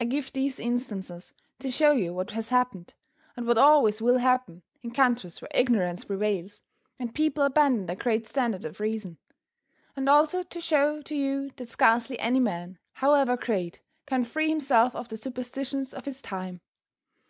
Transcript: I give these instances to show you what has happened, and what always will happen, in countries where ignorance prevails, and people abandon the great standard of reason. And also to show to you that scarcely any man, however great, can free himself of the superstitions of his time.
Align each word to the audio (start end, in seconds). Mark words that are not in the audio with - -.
I 0.00 0.06
give 0.06 0.32
these 0.32 0.58
instances 0.58 1.34
to 1.58 1.70
show 1.70 1.92
you 1.92 2.14
what 2.14 2.30
has 2.30 2.48
happened, 2.48 2.94
and 3.36 3.46
what 3.46 3.58
always 3.58 4.00
will 4.00 4.16
happen, 4.16 4.62
in 4.80 4.90
countries 4.90 5.42
where 5.42 5.50
ignorance 5.52 6.06
prevails, 6.06 6.62
and 6.98 7.14
people 7.14 7.44
abandon 7.44 7.84
the 7.84 7.94
great 7.94 8.26
standard 8.26 8.64
of 8.64 8.80
reason. 8.80 9.18
And 9.96 10.08
also 10.08 10.44
to 10.44 10.60
show 10.62 11.02
to 11.02 11.14
you 11.14 11.50
that 11.56 11.68
scarcely 11.68 12.18
any 12.18 12.40
man, 12.40 12.78
however 12.94 13.36
great, 13.36 13.82
can 14.06 14.24
free 14.24 14.48
himself 14.48 14.96
of 14.96 15.08
the 15.08 15.18
superstitions 15.18 15.92
of 15.92 16.06
his 16.06 16.22
time. 16.22 16.62